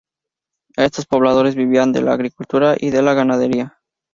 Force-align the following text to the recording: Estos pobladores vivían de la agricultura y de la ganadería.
Estos 0.77 1.05
pobladores 1.05 1.53
vivían 1.53 1.91
de 1.93 2.01
la 2.01 2.13
agricultura 2.13 2.73
y 2.75 2.89
de 2.89 3.03
la 3.03 3.13
ganadería. 3.13 3.77